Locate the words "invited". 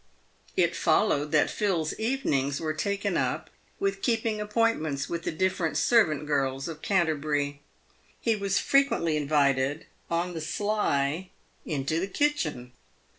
9.15-9.85